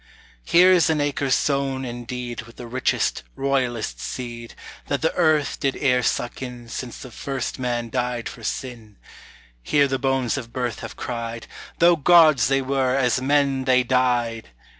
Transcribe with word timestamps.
Here's 0.43 0.89
an 0.89 0.99
acre 0.99 1.29
sown 1.29 1.85
indeed 1.85 2.41
With 2.47 2.55
the 2.55 2.65
richest 2.65 3.21
royallest 3.37 3.99
seed 3.99 4.55
That 4.87 5.03
the 5.03 5.13
earth 5.13 5.59
did 5.59 5.75
e'er 5.75 6.01
suck 6.01 6.41
in 6.41 6.69
Since 6.69 7.03
the 7.03 7.11
first 7.11 7.59
man 7.59 7.91
died 7.91 8.27
for 8.27 8.41
sin: 8.43 8.97
Here 9.61 9.87
the 9.87 9.99
bones 9.99 10.39
of 10.39 10.51
birth 10.51 10.79
have 10.79 10.95
cried 10.95 11.45
"Though 11.77 11.97
gods 11.97 12.47
they 12.47 12.63
were, 12.63 12.95
as 12.95 13.21
men 13.21 13.65
they 13.65 13.83
died!" 13.83 14.49